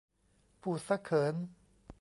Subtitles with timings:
[0.61, 1.35] พูดซะเขิน